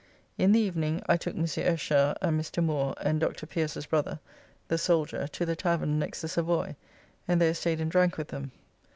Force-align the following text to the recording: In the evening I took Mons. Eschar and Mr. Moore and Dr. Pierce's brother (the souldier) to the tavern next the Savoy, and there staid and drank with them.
In 0.35 0.51
the 0.51 0.59
evening 0.59 1.03
I 1.07 1.15
took 1.15 1.35
Mons. 1.35 1.55
Eschar 1.57 2.15
and 2.23 2.41
Mr. 2.41 2.63
Moore 2.63 2.95
and 3.01 3.19
Dr. 3.19 3.45
Pierce's 3.45 3.85
brother 3.85 4.19
(the 4.67 4.79
souldier) 4.79 5.27
to 5.27 5.45
the 5.45 5.55
tavern 5.55 5.99
next 5.99 6.21
the 6.21 6.27
Savoy, 6.27 6.75
and 7.27 7.39
there 7.39 7.53
staid 7.53 7.79
and 7.79 7.91
drank 7.91 8.17
with 8.17 8.29
them. 8.29 8.49